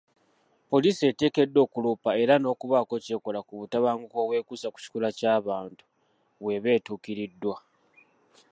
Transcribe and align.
Poliisi 0.69 1.03
eteekeddwa 1.11 1.59
okuloopa 1.65 2.09
era 2.21 2.35
n'okubaako 2.39 2.95
kyekola 3.05 3.39
ku 3.47 3.53
butabanguko 3.59 4.15
obwekuusa 4.23 4.67
ku 4.73 4.77
kikula 4.83 5.09
ky'abantu 5.17 5.83
bweba 6.43 6.69
etuukiriddwa. 6.77 7.55